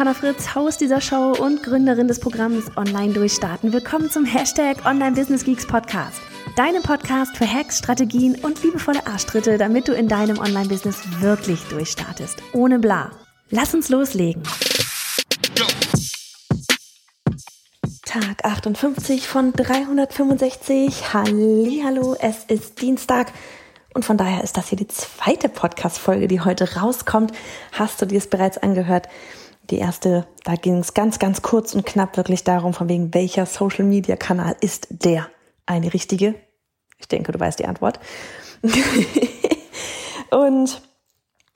Johanna 0.00 0.14
Fritz, 0.14 0.54
Haus 0.54 0.78
dieser 0.78 1.02
Show 1.02 1.34
und 1.38 1.62
Gründerin 1.62 2.08
des 2.08 2.20
Programms 2.20 2.74
Online 2.78 3.12
Durchstarten. 3.12 3.74
Willkommen 3.74 4.08
zum 4.08 4.24
Hashtag 4.24 4.86
Online 4.86 5.14
Business 5.14 5.44
Geeks 5.44 5.66
Podcast. 5.66 6.22
Deinem 6.56 6.82
Podcast 6.82 7.36
für 7.36 7.46
Hacks, 7.46 7.80
Strategien 7.80 8.34
und 8.36 8.62
liebevolle 8.62 9.06
Arschtritte, 9.06 9.58
damit 9.58 9.88
du 9.88 9.92
in 9.92 10.08
deinem 10.08 10.38
Online-Business 10.38 11.02
wirklich 11.20 11.60
durchstartest. 11.64 12.38
Ohne 12.54 12.78
bla. 12.78 13.10
Lass 13.50 13.74
uns 13.74 13.90
loslegen. 13.90 14.42
Tag 18.06 18.42
58 18.42 19.28
von 19.28 19.52
365. 19.52 21.12
Hallo, 21.12 22.16
es 22.18 22.44
ist 22.44 22.80
Dienstag. 22.80 23.34
Und 23.92 24.06
von 24.06 24.16
daher 24.16 24.42
ist 24.44 24.56
das 24.56 24.68
hier 24.68 24.78
die 24.78 24.88
zweite 24.88 25.50
Podcast-Folge, 25.50 26.26
die 26.26 26.40
heute 26.40 26.76
rauskommt. 26.76 27.32
Hast 27.72 28.00
du 28.00 28.06
dir 28.06 28.16
es 28.16 28.28
bereits 28.28 28.56
angehört? 28.56 29.08
Die 29.68 29.78
erste, 29.78 30.26
da 30.44 30.54
ging 30.56 30.78
es 30.78 30.94
ganz, 30.94 31.18
ganz 31.18 31.42
kurz 31.42 31.74
und 31.74 31.86
knapp 31.86 32.16
wirklich 32.16 32.42
darum, 32.44 32.72
von 32.74 32.88
wegen 32.88 33.14
welcher 33.14 33.46
Social-Media-Kanal 33.46 34.56
ist 34.60 34.88
der 34.90 35.28
eine 35.66 35.92
richtige? 35.92 36.34
Ich 36.98 37.08
denke, 37.08 37.32
du 37.32 37.38
weißt 37.38 37.58
die 37.58 37.66
Antwort. 37.66 38.00
und 40.30 40.82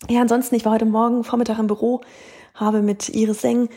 ja, 0.09 0.21
ansonsten, 0.21 0.55
ich 0.55 0.65
war 0.65 0.73
heute 0.73 0.85
Morgen 0.85 1.25
Vormittag 1.25 1.59
im 1.59 1.67
Büro, 1.67 2.03
habe 2.55 2.83
mit 2.83 3.09
Iris 3.09 3.41
Seng 3.41 3.69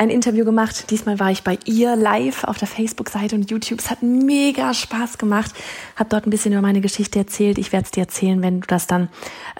ein 0.00 0.08
Interview 0.08 0.46
gemacht. 0.46 0.90
Diesmal 0.90 1.20
war 1.20 1.30
ich 1.30 1.44
bei 1.44 1.58
ihr 1.66 1.94
live 1.94 2.44
auf 2.44 2.56
der 2.56 2.66
Facebook-Seite 2.66 3.36
und 3.36 3.50
YouTube. 3.50 3.80
Es 3.80 3.90
hat 3.90 4.02
mega 4.02 4.72
Spaß 4.72 5.18
gemacht. 5.18 5.52
Hab 5.94 6.08
dort 6.08 6.26
ein 6.26 6.30
bisschen 6.30 6.52
über 6.52 6.62
meine 6.62 6.80
Geschichte 6.80 7.18
erzählt. 7.18 7.58
Ich 7.58 7.70
werde 7.70 7.84
es 7.84 7.90
dir 7.90 8.00
erzählen, 8.00 8.40
wenn 8.40 8.62
du 8.62 8.66
das 8.66 8.86
dann 8.86 9.10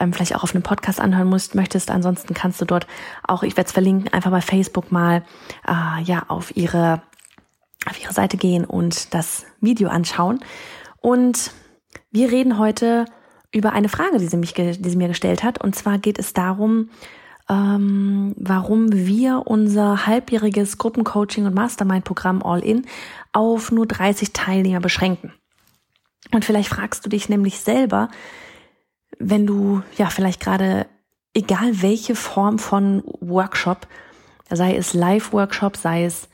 ähm, 0.00 0.14
vielleicht 0.14 0.34
auch 0.34 0.42
auf 0.42 0.54
einem 0.54 0.62
Podcast 0.62 0.98
anhören 0.98 1.28
musst, 1.28 1.54
möchtest. 1.54 1.90
Ansonsten 1.90 2.32
kannst 2.32 2.58
du 2.58 2.64
dort 2.64 2.86
auch, 3.22 3.42
ich 3.42 3.58
werde 3.58 3.66
es 3.66 3.72
verlinken, 3.72 4.10
einfach 4.14 4.30
bei 4.30 4.40
Facebook 4.40 4.90
mal 4.90 5.24
äh, 5.68 6.02
ja 6.04 6.24
auf 6.28 6.56
ihre 6.56 7.02
auf 7.86 8.02
ihre 8.02 8.14
Seite 8.14 8.38
gehen 8.38 8.64
und 8.64 9.12
das 9.12 9.44
Video 9.60 9.90
anschauen. 9.90 10.40
Und 11.02 11.50
wir 12.10 12.30
reden 12.30 12.58
heute 12.58 13.04
über 13.52 13.72
eine 13.72 13.90
Frage, 13.90 14.16
die 14.16 14.26
sie, 14.26 14.36
mich, 14.38 14.54
die 14.54 14.72
sie 14.82 14.96
mir 14.96 15.08
gestellt 15.08 15.42
hat. 15.42 15.62
Und 15.62 15.74
zwar 15.74 15.98
geht 15.98 16.18
es 16.18 16.32
darum, 16.32 16.88
ähm, 17.50 18.32
warum 18.38 18.92
wir 18.92 19.42
unser 19.46 20.06
halbjähriges 20.06 20.78
Gruppencoaching 20.78 21.46
und 21.46 21.54
Mastermind-Programm 21.54 22.44
All-In 22.44 22.86
auf 23.32 23.72
nur 23.72 23.86
30 23.86 24.32
Teilnehmer 24.32 24.80
beschränken. 24.80 25.32
Und 26.32 26.44
vielleicht 26.44 26.68
fragst 26.68 27.04
du 27.04 27.10
dich 27.10 27.28
nämlich 27.28 27.58
selber, 27.58 28.08
wenn 29.18 29.46
du 29.46 29.82
ja 29.96 30.06
vielleicht 30.06 30.40
gerade, 30.40 30.86
egal 31.34 31.82
welche 31.82 32.14
Form 32.14 32.60
von 32.60 33.02
Workshop, 33.20 33.88
sei 34.48 34.76
es 34.76 34.94
Live-Workshop, 34.94 35.76
sei 35.76 36.04
es 36.04 36.28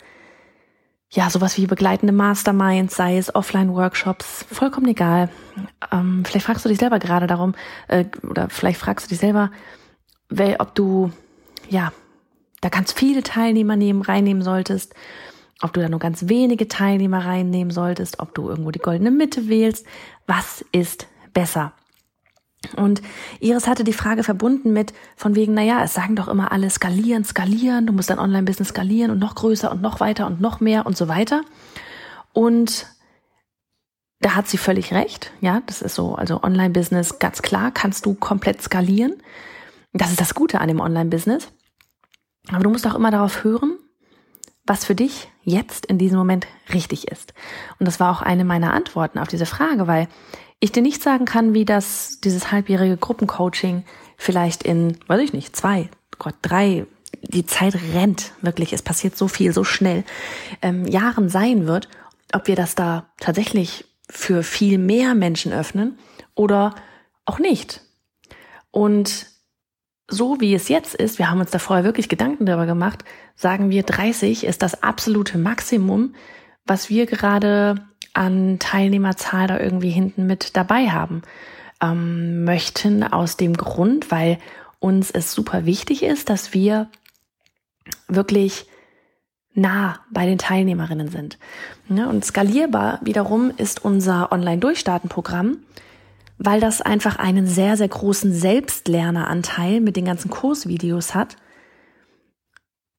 ja 1.09 1.31
sowas 1.31 1.57
wie 1.57 1.67
begleitende 1.67 2.13
Masterminds, 2.13 2.95
sei 2.95 3.17
es 3.17 3.35
Offline-Workshops, 3.35 4.45
vollkommen 4.53 4.89
egal. 4.89 5.31
Ähm, 5.91 6.25
vielleicht 6.27 6.45
fragst 6.45 6.65
du 6.65 6.69
dich 6.69 6.79
selber 6.79 6.99
gerade 6.99 7.27
darum, 7.27 7.55
äh, 7.89 8.05
oder 8.23 8.51
vielleicht 8.51 8.81
fragst 8.81 9.07
du 9.07 9.09
dich 9.11 9.19
selber, 9.19 9.51
ob 10.59 10.75
du, 10.75 11.11
ja, 11.69 11.93
da 12.61 12.69
ganz 12.69 12.93
viele 12.93 13.23
Teilnehmer 13.23 13.77
nehmen, 13.77 14.03
reinnehmen 14.03 14.43
solltest, 14.43 14.95
ob 15.63 15.73
du 15.73 15.81
da 15.81 15.89
nur 15.89 16.01
ganz 16.01 16.29
wenige 16.29 16.69
Teilnehmer 16.69 17.25
reinnehmen 17.25 17.71
solltest, 17.71 18.21
ob 18.21 18.35
du 18.35 18.49
irgendwo 18.49 18.71
die 18.71 18.79
goldene 18.79 19.11
Mitte 19.11 19.49
wählst. 19.49 19.87
Was 20.27 20.65
ist 20.73 21.07
besser? 21.33 21.73
Und 22.75 23.03
Iris 23.41 23.69
hatte 23.69 23.85
die 23.85 23.93
Frage 23.93 24.25
verbunden 24.25 24.73
mit 24.73 24.93
von 25.17 25.35
wegen, 25.35 25.55
naja, 25.55 25.83
es 25.85 25.95
sagen 25.95 26.17
doch 26.17 26.29
immer 26.29 26.53
alle 26.53 26.69
skalieren, 26.71 27.25
skalieren, 27.25 27.87
du 27.87 27.93
musst 27.93 28.11
dein 28.11 28.19
Online-Business 28.19 28.69
skalieren 28.69 29.11
und 29.11 29.19
noch 29.19 29.35
größer 29.35 29.71
und 29.71 29.83
noch 29.83 30.01
weiter 30.01 30.27
und 30.27 30.41
noch 30.41 30.61
mehr 30.61 30.87
und 30.87 30.97
so 30.97 31.09
weiter. 31.09 31.43
Und 32.33 32.87
da 34.21 34.35
hat 34.35 34.49
sie 34.49 34.59
völlig 34.59 34.93
recht. 34.93 35.31
Ja, 35.41 35.63
das 35.67 35.83
ist 35.83 35.95
so. 35.95 36.15
Also 36.15 36.43
Online-Business, 36.43 37.19
ganz 37.19 37.43
klar, 37.43 37.71
kannst 37.71 38.07
du 38.07 38.15
komplett 38.15 38.63
skalieren. 38.63 39.15
Das 39.99 40.11
ist 40.11 40.21
das 40.21 40.35
Gute 40.35 40.61
an 40.61 40.69
dem 40.69 40.81
Online-Business. 40.81 41.49
Aber 42.51 42.63
du 42.63 42.71
musst 42.71 42.87
auch 42.87 42.95
immer 42.95 43.11
darauf 43.11 43.45
hören, 43.45 43.79
was 44.65 44.85
für 44.85 44.95
dich 44.95 45.29
jetzt 45.43 45.87
in 45.87 45.99
diesem 45.99 46.19
Moment 46.19 46.47
richtig 46.73 47.09
ist. 47.09 47.35
Und 47.79 47.87
das 47.87 48.01
war 48.01 48.11
auch 48.11 48.23
eine 48.23 48.45
meiner 48.45 48.73
Antworten 48.73 49.19
auf 49.19 49.29
diese 49.29 49.47
Frage, 49.47 49.87
weil 49.87 50.09
ich 50.61 50.73
dir 50.73 50.83
nicht 50.83 51.03
sagen 51.03 51.25
kann, 51.25 51.55
wie 51.55 51.65
das, 51.65 52.21
dieses 52.23 52.51
halbjährige 52.51 52.97
Gruppencoaching 52.97 53.85
vielleicht 54.17 54.63
in, 54.63 54.99
weiß 55.07 55.21
ich 55.21 55.33
nicht, 55.33 55.55
zwei, 55.55 55.89
Gott, 56.19 56.35
drei, 56.43 56.87
die 57.23 57.47
Zeit 57.47 57.77
rennt, 57.95 58.33
wirklich, 58.41 58.73
es 58.73 58.83
passiert 58.83 59.17
so 59.17 59.29
viel, 59.29 59.53
so 59.53 59.65
schnell, 59.65 60.05
ähm, 60.63 60.87
Jahren 60.87 61.29
sein 61.29 61.67
wird, 61.67 61.89
ob 62.33 62.49
wir 62.49 62.57
das 62.57 62.75
da 62.75 63.11
tatsächlich 63.19 63.85
für 64.09 64.43
viel 64.43 64.79
mehr 64.79 65.15
Menschen 65.15 65.53
öffnen 65.53 65.99
oder 66.35 66.75
auch 67.25 67.39
nicht. 67.39 67.83
Und 68.71 69.27
so 70.09 70.41
wie 70.41 70.55
es 70.55 70.69
jetzt 70.69 70.95
ist, 70.95 71.19
wir 71.19 71.31
haben 71.31 71.41
uns 71.41 71.51
da 71.51 71.59
vorher 71.59 71.85
wirklich 71.85 72.09
Gedanken 72.09 72.47
darüber 72.47 72.67
gemacht, 72.67 73.05
sagen 73.35 73.71
wir 73.71 73.83
30 73.83 74.45
ist 74.45 74.63
das 74.63 74.83
absolute 74.83 75.39
Maximum, 75.39 76.15
was 76.65 76.91
wir 76.91 77.07
gerade 77.07 77.87
an 78.13 78.59
Teilnehmerzahl 78.59 79.47
da 79.47 79.59
irgendwie 79.59 79.91
hinten 79.91 80.27
mit 80.27 80.57
dabei 80.57 80.91
haben 80.91 81.23
ähm, 81.83 82.45
möchten. 82.45 83.03
Aus 83.05 83.37
dem 83.37 83.57
Grund, 83.57 84.11
weil 84.11 84.39
uns 84.79 85.11
es 85.11 85.33
super 85.33 85.67
wichtig 85.67 86.03
ist, 86.03 86.31
dass 86.31 86.55
wir 86.55 86.89
wirklich 88.09 88.67
nah 89.55 90.01
bei 90.11 90.27
den 90.27 90.39
Teilnehmerinnen 90.39 91.09
sind. 91.09 91.39
Ja, 91.89 92.07
und 92.07 92.25
skalierbar 92.25 93.01
wiederum 93.03 93.53
ist 93.57 93.85
unser 93.85 94.33
Online-Durchstarten-Programm, 94.33 95.59
weil 96.39 96.61
das 96.61 96.83
einfach 96.83 97.17
einen 97.17 97.47
sehr, 97.47 97.77
sehr 97.77 97.89
großen 97.89 98.33
Selbstlerneranteil 98.33 99.81
mit 99.81 99.97
den 99.97 100.05
ganzen 100.05 100.31
Kursvideos 100.31 101.15
hat. 101.15 101.37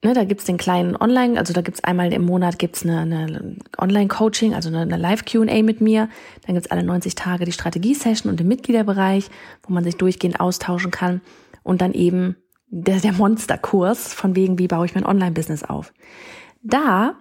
Ne, 0.03 0.13
da 0.13 0.25
gibt's 0.25 0.45
den 0.45 0.57
kleinen 0.57 0.95
Online, 0.95 1.39
also 1.39 1.53
da 1.53 1.61
gibt's 1.61 1.83
einmal 1.83 2.13
im 2.13 2.23
Monat 2.23 2.59
gibt's 2.59 2.83
eine, 2.83 2.99
eine 2.99 3.57
Online-Coaching, 3.79 4.53
also 4.53 4.69
eine, 4.69 4.81
eine 4.81 4.97
Live-QA 4.97 5.63
mit 5.63 5.81
mir. 5.81 6.09
Dann 6.45 6.55
gibt's 6.55 6.69
alle 6.69 6.83
90 6.83 7.15
Tage 7.15 7.45
die 7.45 7.51
Strategie-Session 7.51 8.29
und 8.29 8.39
den 8.39 8.47
Mitgliederbereich, 8.47 9.29
wo 9.63 9.73
man 9.73 9.83
sich 9.83 9.97
durchgehend 9.97 10.39
austauschen 10.39 10.91
kann. 10.91 11.21
Und 11.63 11.81
dann 11.81 11.93
eben 11.93 12.37
der, 12.67 12.99
der 12.99 13.13
Monsterkurs 13.13 14.13
von 14.13 14.35
wegen, 14.35 14.59
wie 14.59 14.67
baue 14.67 14.85
ich 14.85 14.93
mein 14.93 15.05
Online-Business 15.05 15.63
auf. 15.63 15.93
Da 16.61 17.15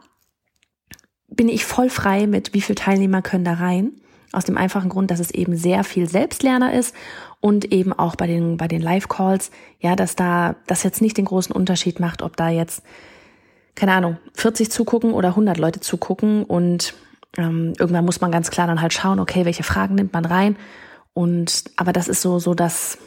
bin 1.29 1.49
ich 1.49 1.65
voll 1.65 1.89
frei 1.89 2.27
mit, 2.27 2.55
wie 2.55 2.61
viele 2.61 2.77
Teilnehmer 2.77 3.23
können 3.23 3.45
da 3.45 3.55
rein. 3.55 3.93
Aus 4.33 4.45
dem 4.45 4.57
einfachen 4.57 4.89
Grund, 4.89 5.11
dass 5.11 5.21
es 5.21 5.31
eben 5.31 5.57
sehr 5.57 5.85
viel 5.85 6.09
Selbstlerner 6.09 6.73
ist 6.73 6.95
und 7.41 7.73
eben 7.73 7.93
auch 7.93 8.17
bei 8.17 8.27
den, 8.27 8.57
bei 8.57 8.69
den 8.69 8.83
Live-Calls, 8.83 9.51
ja, 9.81 9.97
dass 9.97 10.17
da, 10.17 10.57
das 10.67 10.83
jetzt 10.83 11.01
nicht 11.01 11.17
den 11.17 11.25
großen 11.27 11.55
Unterschied 11.55 12.01
macht, 12.01 12.23
ob 12.23 12.37
da 12.37 12.49
jetzt, 12.49 12.83
keine 13.75 13.93
Ahnung, 13.93 14.19
40 14.35 14.71
zugucken 14.71 15.13
oder 15.13 15.29
100 15.31 15.59
Leute 15.59 15.81
zugucken 15.81 16.45
und 16.45 16.95
ähm, 17.37 17.75
irgendwann 17.79 18.05
muss 18.05 18.21
man 18.21 18.33
ganz 18.33 18.51
klar 18.51 18.67
dann 18.67 18.81
halt 18.81 18.93
schauen, 18.93 19.21
okay, 19.21 19.45
welche 19.45 19.63
Fragen 19.63 19.95
nimmt 19.95 20.13
man 20.13 20.25
rein 20.25 20.57
und, 21.15 21.65
aber 21.77 21.93
das 21.93 22.09
ist 22.09 22.21
so, 22.23 22.39
so 22.39 22.55
das, 22.55 22.99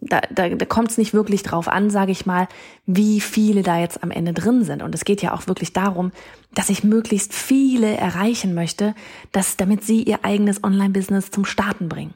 da, 0.00 0.20
da, 0.30 0.48
da 0.48 0.64
kommt 0.66 0.90
es 0.90 0.98
nicht 0.98 1.14
wirklich 1.14 1.42
drauf 1.42 1.68
an, 1.68 1.90
sage 1.90 2.12
ich 2.12 2.26
mal, 2.26 2.48
wie 2.84 3.20
viele 3.20 3.62
da 3.62 3.78
jetzt 3.78 4.02
am 4.02 4.10
Ende 4.10 4.32
drin 4.32 4.64
sind. 4.64 4.82
Und 4.82 4.94
es 4.94 5.04
geht 5.04 5.22
ja 5.22 5.32
auch 5.32 5.46
wirklich 5.46 5.72
darum, 5.72 6.12
dass 6.54 6.70
ich 6.70 6.84
möglichst 6.84 7.34
viele 7.34 7.96
erreichen 7.96 8.54
möchte, 8.54 8.94
dass, 9.32 9.56
damit 9.56 9.84
sie 9.84 10.02
ihr 10.02 10.24
eigenes 10.24 10.62
Online-Business 10.62 11.30
zum 11.30 11.44
Starten 11.44 11.88
bringen. 11.88 12.14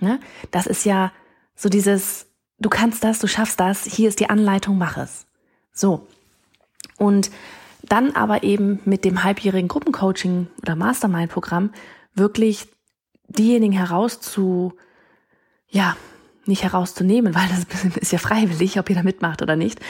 Ne? 0.00 0.20
Das 0.50 0.66
ist 0.66 0.84
ja 0.84 1.12
so 1.54 1.68
dieses, 1.68 2.26
du 2.58 2.68
kannst 2.68 3.04
das, 3.04 3.18
du 3.18 3.26
schaffst 3.26 3.60
das, 3.60 3.84
hier 3.84 4.08
ist 4.08 4.20
die 4.20 4.30
Anleitung, 4.30 4.78
mach 4.78 4.96
es. 4.96 5.26
So. 5.72 6.06
Und 6.96 7.30
dann 7.82 8.12
aber 8.12 8.42
eben 8.42 8.80
mit 8.84 9.04
dem 9.04 9.24
halbjährigen 9.24 9.68
Gruppencoaching 9.68 10.48
oder 10.62 10.76
Mastermind-Programm 10.76 11.70
wirklich 12.14 12.68
diejenigen 13.28 13.72
herauszu, 13.72 14.74
ja, 15.68 15.96
nicht 16.48 16.62
herauszunehmen, 16.62 17.34
weil 17.34 17.48
das 17.48 17.96
ist 17.96 18.12
ja 18.12 18.18
freiwillig, 18.18 18.78
ob 18.78 18.88
ihr 18.90 18.96
da 18.96 19.02
mitmacht 19.02 19.42
oder 19.42 19.56
nicht. 19.56 19.80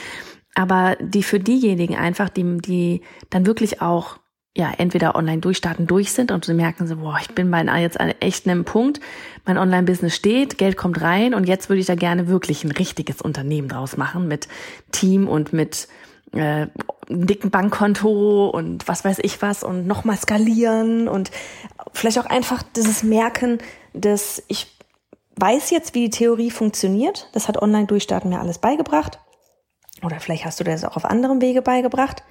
Aber 0.55 0.97
die 0.99 1.23
für 1.23 1.39
diejenigen 1.39 1.95
einfach, 1.95 2.29
die, 2.29 2.57
die 2.57 3.01
dann 3.29 3.45
wirklich 3.45 3.81
auch 3.81 4.17
ja 4.57 4.71
entweder 4.77 5.15
online 5.15 5.39
durchstarten 5.39 5.87
durch 5.87 6.11
sind 6.11 6.31
und 6.31 6.43
sie 6.43 6.53
merken 6.53 6.87
so, 6.87 6.97
boah, 6.97 7.17
ich 7.21 7.29
bin 7.29 7.51
bei 7.51 7.63
jetzt 7.79 7.99
an 7.99 8.13
echt 8.19 8.47
einem 8.47 8.65
Punkt, 8.65 8.99
mein 9.45 9.57
Online-Business 9.57 10.15
steht, 10.15 10.57
Geld 10.57 10.75
kommt 10.75 11.01
rein 11.01 11.33
und 11.33 11.47
jetzt 11.47 11.69
würde 11.69 11.79
ich 11.79 11.85
da 11.85 11.95
gerne 11.95 12.27
wirklich 12.27 12.63
ein 12.63 12.71
richtiges 12.71 13.21
Unternehmen 13.21 13.69
draus 13.69 13.95
machen 13.95 14.27
mit 14.27 14.47
Team 14.91 15.27
und 15.27 15.53
mit 15.53 15.87
äh, 16.33 16.67
dicken 17.07 17.51
Bankkonto 17.51 18.49
und 18.49 18.87
was 18.87 19.05
weiß 19.05 19.19
ich 19.21 19.41
was 19.41 19.63
und 19.63 19.87
nochmal 19.87 20.17
skalieren 20.17 21.07
und 21.07 21.31
vielleicht 21.93 22.19
auch 22.19 22.25
einfach 22.25 22.63
dieses 22.75 23.03
Merken, 23.03 23.59
dass 23.93 24.43
ich 24.47 24.78
weiß 25.39 25.69
jetzt, 25.69 25.95
wie 25.95 26.05
die 26.05 26.09
Theorie 26.09 26.51
funktioniert. 26.51 27.29
Das 27.33 27.47
hat 27.47 27.61
Online-Durchstarten 27.61 28.29
mir 28.29 28.39
alles 28.39 28.57
beigebracht. 28.57 29.19
Oder 30.03 30.19
vielleicht 30.19 30.45
hast 30.45 30.59
du 30.59 30.63
das 30.63 30.83
auch 30.83 30.95
auf 30.95 31.05
anderem 31.05 31.41
Wege 31.41 31.61
beigebracht. 31.61 32.23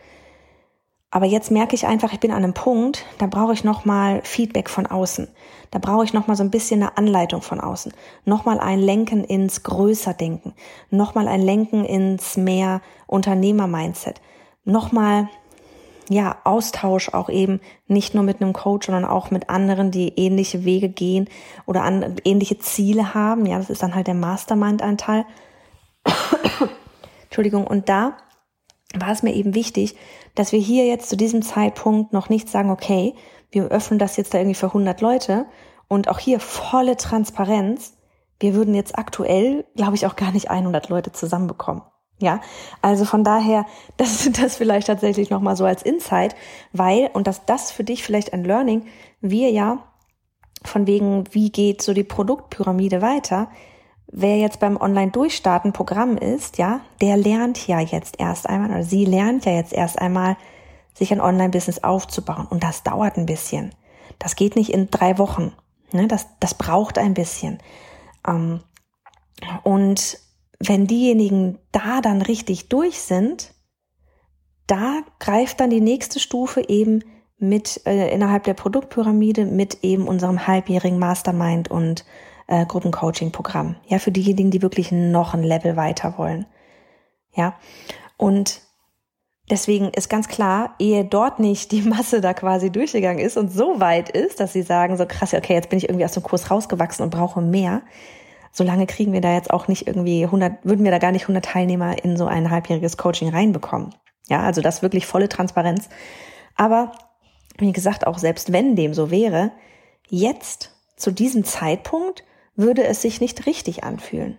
Aber 1.11 1.25
jetzt 1.25 1.51
merke 1.51 1.75
ich 1.75 1.87
einfach, 1.87 2.13
ich 2.13 2.21
bin 2.21 2.31
an 2.31 2.45
einem 2.45 2.53
Punkt, 2.53 3.07
da 3.17 3.27
brauche 3.27 3.55
ich 3.55 3.65
nochmal 3.65 4.21
Feedback 4.25 4.69
von 4.69 4.87
außen. 4.87 5.29
Da 5.71 5.79
brauche 5.79 6.05
ich 6.05 6.13
nochmal 6.13 6.37
so 6.37 6.43
ein 6.43 6.51
bisschen 6.51 6.83
eine 6.83 6.99
Anleitung 6.99 7.41
von 7.41 7.61
außen. 7.61 7.95
Nochmal 8.27 8.61
ein 8.61 8.79
Lenken 8.79 9.25
ins 9.25 9.63
Größerdenken. 9.63 10.53
Nochmal 10.91 11.27
ein 11.27 11.41
Lenken 11.41 11.85
ins 11.87 12.37
mehr 12.37 12.83
Unternehmer-Mindset. 13.07 14.21
Nochmal, 14.65 15.31
ja, 16.09 16.39
Austausch 16.45 17.11
auch 17.11 17.29
eben 17.29 17.61
nicht 17.87 18.15
nur 18.15 18.25
mit 18.25 18.41
einem 18.41 18.53
Coach, 18.53 18.87
sondern 18.87 19.05
auch 19.05 19.31
mit 19.31 19.51
anderen, 19.51 19.91
die 19.91 20.09
ähnliche 20.17 20.65
Wege 20.65 20.89
gehen 20.89 21.29
oder 21.67 21.83
an, 21.83 22.17
ähnliche 22.25 22.59
Ziele 22.59 23.15
haben. 23.15 23.47
Ja, 23.47 23.59
das 23.59 23.71
ist 23.71 23.83
dann 23.83 23.95
halt 23.95 24.07
der 24.07 24.15
Mastermind-Anteil. 24.15 25.25
Entschuldigung. 27.25 27.67
Und 27.67 27.89
da 27.89 28.17
war 28.95 29.11
es 29.11 29.23
mir 29.23 29.35
eben 29.35 29.55
wichtig, 29.55 29.97
dass 30.35 30.53
wir 30.53 30.61
hier 30.61 30.87
jetzt 30.87 31.11
zu 31.11 31.17
diesem 31.17 31.43
Zeitpunkt 31.43 32.13
noch 32.13 32.29
nicht 32.29 32.49
sagen, 32.49 32.71
okay, 32.71 33.15
wir 33.51 33.65
öffnen 33.65 33.99
das 33.99 34.17
jetzt 34.17 34.35
da 34.35 34.39
irgendwie 34.39 34.55
für 34.55 34.67
100 34.67 35.01
Leute 35.01 35.47
und 35.89 36.09
auch 36.09 36.19
hier 36.19 36.41
volle 36.41 36.97
Transparenz. 36.97 37.95
Wir 38.41 38.55
würden 38.55 38.75
jetzt 38.75 38.99
aktuell, 38.99 39.67
glaube 39.75 39.97
ich, 39.97 40.07
auch 40.07 40.17
gar 40.17 40.33
nicht 40.33 40.51
100 40.51 40.89
Leute 40.89 41.13
zusammenbekommen. 41.13 41.83
Ja, 42.21 42.41
also 42.83 43.05
von 43.05 43.23
daher, 43.23 43.65
das 43.97 44.29
das 44.33 44.57
vielleicht 44.57 44.89
tatsächlich 44.89 45.31
nochmal 45.31 45.57
so 45.57 45.65
als 45.65 45.83
Insight, 45.83 46.35
weil, 46.73 47.11
und 47.13 47.27
dass 47.27 47.45
das 47.47 47.71
für 47.71 47.85
dich 47.85 48.03
vielleicht 48.03 48.33
ein 48.33 48.45
Learning, 48.45 48.87
wir 49.21 49.51
ja 49.51 49.85
von 50.65 50.87
wegen, 50.87 51.25
wie 51.33 51.51
geht 51.51 51.83
so 51.83 51.95
die 51.95 52.05
Produktpyramide 52.05 53.01
weiter, 53.01 53.49
wer 54.11 54.39
jetzt 54.39 54.61
beim 54.61 54.77
Online-Durchstarten 54.77 55.73
Programm 55.73 56.17
ist, 56.17 56.59
ja, 56.59 56.81
der 57.01 57.17
lernt 57.17 57.67
ja 57.69 57.81
jetzt 57.81 58.19
erst 58.19 58.49
einmal, 58.49 58.71
oder 58.71 58.83
sie 58.83 59.05
lernt 59.05 59.45
ja 59.45 59.53
jetzt 59.53 59.73
erst 59.73 60.01
einmal, 60.01 60.37
sich 60.95 61.13
ein 61.13 61.21
Online-Business 61.21 61.85
aufzubauen. 61.85 62.47
Und 62.51 62.65
das 62.65 62.83
dauert 62.83 63.17
ein 63.17 63.27
bisschen. 63.27 63.73
Das 64.19 64.35
geht 64.35 64.57
nicht 64.57 64.71
in 64.71 64.91
drei 64.91 65.17
Wochen. 65.19 65.53
Ne? 65.93 66.09
Das, 66.09 66.27
das 66.41 66.55
braucht 66.55 66.99
ein 66.99 67.15
bisschen. 67.15 67.59
Ähm, 68.27 68.61
und 69.63 70.19
wenn 70.59 70.87
diejenigen 70.87 71.59
da 71.73 72.01
dann 72.01 72.23
richtig 72.23 72.69
durch 72.69 73.01
sind, 73.01 73.55
da 74.67 75.01
greift 75.19 75.61
dann 75.61 75.71
die 75.71 75.81
nächste 75.81 76.21
Stufe 76.21 76.69
eben 76.69 77.03
mit 77.39 77.81
äh, 77.87 78.13
innerhalb 78.13 78.45
der 78.45 78.55
Produktpyramide 78.55 79.45
mit 79.45 79.83
eben 79.83 80.09
unserem 80.09 80.47
halbjährigen 80.47 80.99
Mastermind 80.99 81.71
und 81.71 82.05
äh, 82.49 82.67
Gruppencoaching-Programm. 82.67 83.77
Ja, 83.87 83.99
für 83.99 84.11
diejenigen, 84.11 84.51
die 84.51 84.63
wirklich 84.63 84.91
noch 84.91 85.35
ein 85.35 85.45
Level 85.45 85.77
weiter 85.77 86.19
wollen. 86.19 86.47
Ja, 87.35 87.55
und 88.17 88.63
deswegen 89.49 89.91
ist 89.91 90.11
ganz 90.11 90.27
klar, 90.27 90.75
ehe 90.81 91.05
dort 91.05 91.39
nicht 91.39 91.71
die 91.71 91.83
Masse 91.83 92.21
da 92.21 92.35
quasi 92.35 92.71
durchgegangen 92.71 93.25
ist 93.25 93.37
und 93.37 93.53
so 93.53 93.79
weit 93.81 94.09
ist, 94.09 94.41
dass 94.41 94.53
sie 94.53 94.63
sagen, 94.63 94.97
so 94.97 95.07
krass, 95.07 95.33
okay, 95.33 95.55
jetzt 95.55 95.69
bin 95.69 95.79
ich 95.79 95.89
irgendwie 95.89 96.05
aus 96.05 96.13
dem 96.13 96.25
Kurs 96.25 96.51
rausgewachsen 96.51 97.05
und 97.05 97.11
brauche 97.11 97.41
mehr. 97.41 97.83
Solange 98.53 98.87
kriegen 98.87 99.13
wir 99.13 99.21
da 99.21 99.35
jetzt 99.35 99.51
auch 99.51 99.69
nicht 99.69 99.87
irgendwie 99.87 100.25
100, 100.25 100.65
würden 100.65 100.85
wir 100.85 100.91
da 100.91 100.99
gar 100.99 101.13
nicht 101.13 101.23
100 101.23 101.45
Teilnehmer 101.45 102.03
in 102.05 102.17
so 102.17 102.27
ein 102.27 102.51
halbjähriges 102.51 102.97
Coaching 102.97 103.29
reinbekommen. 103.29 103.95
Ja, 104.29 104.43
also 104.43 104.61
das 104.61 104.83
wirklich 104.83 105.07
volle 105.07 105.29
Transparenz. 105.29 105.89
Aber 106.55 106.93
wie 107.59 107.73
gesagt, 107.73 108.07
auch 108.07 108.19
selbst 108.19 108.53
wenn 108.53 108.77
dem 108.77 108.95
so 108.95 109.11
wäre, 109.11 109.53
jetzt 110.09 110.73
zu 110.97 111.13
diesem 111.13 111.45
Zeitpunkt 111.45 112.25
würde 112.55 112.85
es 112.85 113.03
sich 113.03 113.21
nicht 113.21 113.47
richtig 113.47 113.85
anfühlen. 113.85 114.39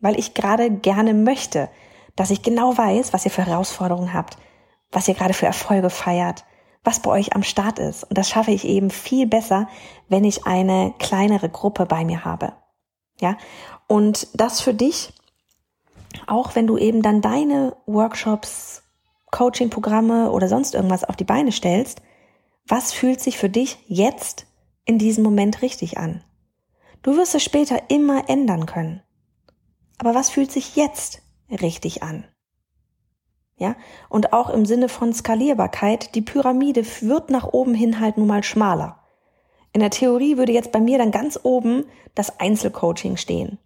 Weil 0.00 0.18
ich 0.18 0.34
gerade 0.34 0.70
gerne 0.70 1.14
möchte, 1.14 1.68
dass 2.16 2.30
ich 2.30 2.42
genau 2.42 2.76
weiß, 2.76 3.12
was 3.12 3.24
ihr 3.24 3.30
für 3.30 3.46
Herausforderungen 3.46 4.12
habt, 4.12 4.36
was 4.90 5.06
ihr 5.08 5.14
gerade 5.14 5.34
für 5.34 5.46
Erfolge 5.46 5.90
feiert, 5.90 6.44
was 6.82 7.00
bei 7.00 7.10
euch 7.10 7.34
am 7.34 7.42
Start 7.42 7.78
ist. 7.78 8.04
Und 8.04 8.18
das 8.18 8.28
schaffe 8.28 8.50
ich 8.50 8.64
eben 8.64 8.90
viel 8.90 9.26
besser, 9.26 9.68
wenn 10.08 10.24
ich 10.24 10.46
eine 10.46 10.94
kleinere 10.98 11.48
Gruppe 11.48 11.86
bei 11.86 12.04
mir 12.04 12.24
habe. 12.24 12.54
Ja, 13.20 13.36
und 13.86 14.28
das 14.34 14.60
für 14.60 14.74
dich, 14.74 15.12
auch 16.26 16.54
wenn 16.54 16.66
du 16.66 16.78
eben 16.78 17.02
dann 17.02 17.20
deine 17.20 17.76
Workshops, 17.86 18.82
Coaching-Programme 19.30 20.30
oder 20.30 20.48
sonst 20.48 20.74
irgendwas 20.74 21.04
auf 21.04 21.16
die 21.16 21.24
Beine 21.24 21.52
stellst, 21.52 22.00
was 22.66 22.92
fühlt 22.92 23.20
sich 23.20 23.38
für 23.38 23.48
dich 23.48 23.78
jetzt 23.86 24.46
in 24.84 24.98
diesem 24.98 25.24
Moment 25.24 25.62
richtig 25.62 25.98
an? 25.98 26.22
Du 27.02 27.16
wirst 27.16 27.34
es 27.34 27.42
später 27.42 27.90
immer 27.90 28.28
ändern 28.28 28.66
können. 28.66 29.02
Aber 29.98 30.14
was 30.14 30.30
fühlt 30.30 30.52
sich 30.52 30.76
jetzt 30.76 31.22
richtig 31.50 32.02
an? 32.02 32.26
Ja, 33.56 33.74
und 34.08 34.32
auch 34.32 34.50
im 34.50 34.64
Sinne 34.66 34.88
von 34.88 35.12
Skalierbarkeit, 35.12 36.14
die 36.14 36.22
Pyramide 36.22 36.84
wird 37.00 37.30
nach 37.30 37.44
oben 37.52 37.74
hin 37.74 37.98
halt 37.98 38.16
nun 38.16 38.28
mal 38.28 38.44
schmaler. 38.44 39.00
In 39.72 39.80
der 39.80 39.90
Theorie 39.90 40.36
würde 40.36 40.52
jetzt 40.52 40.72
bei 40.72 40.80
mir 40.80 40.98
dann 40.98 41.10
ganz 41.10 41.38
oben 41.42 41.84
das 42.14 42.40
Einzelcoaching 42.40 43.16
stehen. 43.16 43.58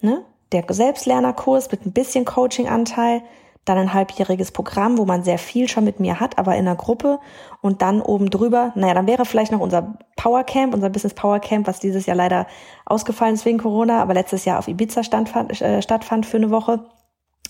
Ne? 0.00 0.24
Der 0.52 0.64
Selbstlernerkurs 0.68 1.70
mit 1.70 1.84
ein 1.86 1.92
bisschen 1.92 2.24
Coachinganteil, 2.24 3.22
dann 3.64 3.78
ein 3.78 3.94
halbjähriges 3.94 4.52
Programm, 4.52 4.98
wo 4.98 5.04
man 5.04 5.24
sehr 5.24 5.38
viel 5.38 5.68
schon 5.68 5.84
mit 5.84 5.98
mir 5.98 6.20
hat, 6.20 6.38
aber 6.38 6.52
in 6.54 6.66
einer 6.66 6.76
Gruppe 6.76 7.18
und 7.62 7.80
dann 7.80 8.02
oben 8.02 8.28
drüber, 8.28 8.72
naja, 8.74 8.92
dann 8.94 9.06
wäre 9.06 9.24
vielleicht 9.24 9.52
noch 9.52 9.60
unser 9.60 9.96
Powercamp, 10.16 10.74
unser 10.74 10.90
Business 10.90 11.14
Powercamp, 11.14 11.66
was 11.66 11.80
dieses 11.80 12.04
Jahr 12.06 12.16
leider 12.16 12.46
ausgefallen 12.84 13.34
ist 13.34 13.46
wegen 13.46 13.58
Corona, 13.58 14.02
aber 14.02 14.12
letztes 14.12 14.44
Jahr 14.44 14.58
auf 14.58 14.68
Ibiza 14.68 15.02
standfand, 15.02 15.60
äh, 15.62 15.80
stattfand 15.80 16.26
für 16.26 16.36
eine 16.36 16.50
Woche 16.50 16.84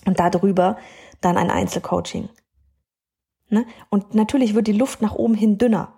und 0.05 0.19
da 0.19 0.29
drüber 0.29 0.77
dann 1.19 1.37
ein 1.37 1.51
Einzelcoaching. 1.51 2.29
Ne? 3.49 3.65
Und 3.89 4.15
natürlich 4.15 4.55
wird 4.55 4.67
die 4.67 4.73
Luft 4.73 5.01
nach 5.01 5.15
oben 5.15 5.35
hin 5.35 5.57
dünner, 5.57 5.94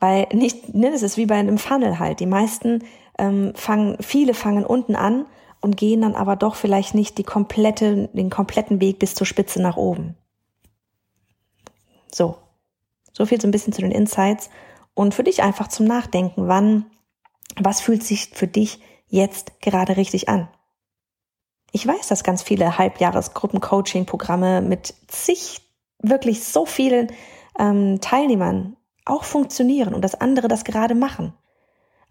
weil 0.00 0.26
nicht, 0.32 0.74
ne, 0.74 0.90
das 0.90 1.02
ist 1.02 1.16
wie 1.16 1.26
bei 1.26 1.36
einem 1.36 1.58
Funnel 1.58 1.98
halt. 1.98 2.20
Die 2.20 2.26
meisten 2.26 2.82
ähm, 3.18 3.52
fangen, 3.54 3.96
viele 4.00 4.34
fangen 4.34 4.64
unten 4.64 4.96
an 4.96 5.26
und 5.60 5.76
gehen 5.76 6.00
dann 6.00 6.14
aber 6.14 6.36
doch 6.36 6.54
vielleicht 6.54 6.94
nicht 6.94 7.18
die 7.18 7.22
komplette, 7.22 8.08
den 8.08 8.30
kompletten 8.30 8.80
Weg 8.80 8.98
bis 8.98 9.14
zur 9.14 9.26
Spitze 9.26 9.60
nach 9.60 9.76
oben. 9.76 10.16
So. 12.10 12.36
So 13.12 13.26
viel 13.26 13.40
so 13.40 13.46
ein 13.46 13.50
bisschen 13.50 13.72
zu 13.72 13.82
den 13.82 13.90
Insights 13.90 14.50
und 14.94 15.14
für 15.14 15.24
dich 15.24 15.42
einfach 15.42 15.68
zum 15.68 15.86
Nachdenken, 15.86 16.48
wann, 16.48 16.86
was 17.56 17.80
fühlt 17.80 18.02
sich 18.02 18.30
für 18.32 18.46
dich 18.46 18.80
jetzt 19.08 19.60
gerade 19.60 19.96
richtig 19.96 20.28
an? 20.28 20.48
Ich 21.72 21.86
weiß, 21.86 22.08
dass 22.08 22.24
ganz 22.24 22.42
viele 22.42 22.78
Halbjahresgruppen-Coaching-Programme 22.78 24.62
mit 24.62 24.94
zig, 25.08 25.60
wirklich 25.98 26.44
so 26.44 26.64
vielen 26.64 27.12
ähm, 27.58 28.00
Teilnehmern 28.00 28.76
auch 29.04 29.24
funktionieren 29.24 29.94
und 29.94 30.02
dass 30.02 30.20
andere 30.20 30.48
das 30.48 30.64
gerade 30.64 30.94
machen. 30.94 31.32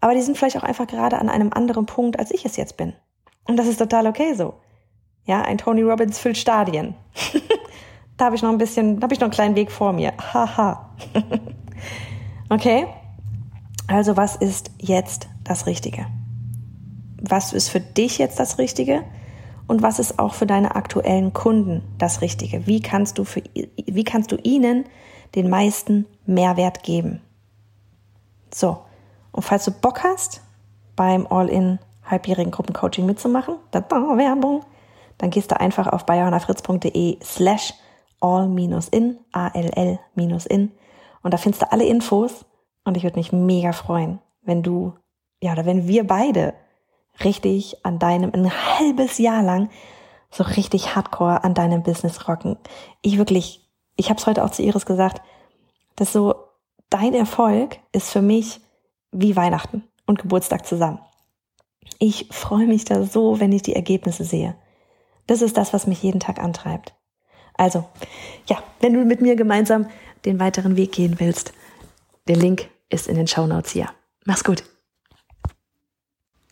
Aber 0.00 0.14
die 0.14 0.22
sind 0.22 0.38
vielleicht 0.38 0.56
auch 0.56 0.62
einfach 0.62 0.86
gerade 0.86 1.18
an 1.18 1.28
einem 1.28 1.52
anderen 1.52 1.86
Punkt, 1.86 2.18
als 2.18 2.30
ich 2.30 2.44
es 2.44 2.56
jetzt 2.56 2.76
bin. 2.76 2.94
Und 3.46 3.56
das 3.56 3.66
ist 3.66 3.78
total 3.78 4.06
okay 4.06 4.34
so. 4.34 4.54
Ja, 5.24 5.42
ein 5.42 5.58
Tony 5.58 5.82
Robbins 5.82 6.18
füllt 6.18 6.38
Stadien. 6.38 6.94
da 8.16 8.26
habe 8.26 8.36
ich 8.36 8.42
noch 8.42 8.50
ein 8.50 8.58
bisschen, 8.58 8.98
da 8.98 9.04
habe 9.04 9.14
ich 9.14 9.20
noch 9.20 9.26
einen 9.26 9.32
kleinen 9.32 9.56
Weg 9.56 9.70
vor 9.70 9.92
mir. 9.92 10.12
Haha. 10.18 10.90
okay? 12.48 12.86
Also, 13.86 14.16
was 14.16 14.36
ist 14.36 14.70
jetzt 14.78 15.28
das 15.44 15.66
Richtige? 15.66 16.06
Was 17.20 17.52
ist 17.52 17.68
für 17.68 17.80
dich 17.80 18.18
jetzt 18.18 18.38
das 18.38 18.58
Richtige? 18.58 19.04
Und 19.66 19.82
was 19.82 19.98
ist 19.98 20.18
auch 20.18 20.34
für 20.34 20.46
deine 20.46 20.74
aktuellen 20.74 21.32
Kunden 21.32 21.82
das 21.98 22.22
Richtige? 22.22 22.66
Wie 22.66 22.80
kannst 22.80 23.18
du 23.18 23.24
für, 23.24 23.42
wie 23.54 24.04
kannst 24.04 24.32
du 24.32 24.36
ihnen 24.42 24.84
den 25.34 25.48
meisten 25.48 26.06
Mehrwert 26.30 26.82
geben? 26.82 27.22
So. 28.52 28.78
Und 29.32 29.42
falls 29.42 29.64
du 29.64 29.70
Bock 29.70 30.02
hast, 30.02 30.42
beim 30.96 31.26
All-In 31.26 31.78
halbjährigen 32.04 32.50
Gruppencoaching 32.50 33.06
mitzumachen, 33.06 33.56
da 33.70 33.80
Werbung, 33.90 34.64
dann 35.18 35.30
gehst 35.30 35.50
du 35.50 35.60
einfach 35.60 35.86
auf 35.86 36.06
bayerhannafritz.de 36.06 37.18
slash 37.22 37.74
all-in, 38.20 39.18
A-L-L-in 39.32 40.72
und 41.22 41.34
da 41.34 41.36
findest 41.36 41.62
du 41.62 41.72
alle 41.72 41.84
Infos 41.84 42.44
und 42.84 42.96
ich 42.96 43.02
würde 43.02 43.18
mich 43.18 43.32
mega 43.32 43.72
freuen, 43.72 44.18
wenn 44.42 44.62
du, 44.62 44.94
ja, 45.40 45.52
oder 45.52 45.66
wenn 45.66 45.86
wir 45.86 46.06
beide 46.06 46.54
richtig 47.22 47.84
an 47.84 47.98
deinem, 47.98 48.32
ein 48.34 48.50
halbes 48.50 49.18
Jahr 49.18 49.42
lang 49.42 49.68
so 50.30 50.44
richtig 50.44 50.94
hardcore 50.94 51.44
an 51.44 51.54
deinem 51.54 51.82
Business 51.82 52.28
rocken. 52.28 52.56
Ich 53.02 53.18
wirklich, 53.18 53.68
ich 53.96 54.10
habe 54.10 54.20
es 54.20 54.26
heute 54.26 54.44
auch 54.44 54.50
zu 54.50 54.62
Iris 54.62 54.86
gesagt, 54.86 55.20
dass 56.00 56.14
so 56.14 56.34
dein 56.88 57.12
Erfolg 57.12 57.78
ist 57.92 58.10
für 58.10 58.22
mich 58.22 58.62
wie 59.12 59.36
Weihnachten 59.36 59.84
und 60.06 60.18
Geburtstag 60.18 60.66
zusammen. 60.66 60.98
Ich 61.98 62.28
freue 62.30 62.66
mich 62.66 62.86
da 62.86 63.04
so, 63.04 63.38
wenn 63.38 63.52
ich 63.52 63.60
die 63.60 63.76
Ergebnisse 63.76 64.24
sehe. 64.24 64.56
Das 65.26 65.42
ist 65.42 65.58
das, 65.58 65.74
was 65.74 65.86
mich 65.86 66.02
jeden 66.02 66.18
Tag 66.18 66.38
antreibt. 66.38 66.94
Also, 67.52 67.84
ja, 68.46 68.62
wenn 68.80 68.94
du 68.94 69.04
mit 69.04 69.20
mir 69.20 69.36
gemeinsam 69.36 69.90
den 70.24 70.40
weiteren 70.40 70.76
Weg 70.76 70.92
gehen 70.92 71.20
willst, 71.20 71.52
der 72.28 72.36
Link 72.36 72.70
ist 72.88 73.06
in 73.06 73.16
den 73.16 73.26
Show 73.26 73.46
Notes 73.46 73.72
hier. 73.72 73.90
Mach's 74.24 74.42
gut. 74.42 74.64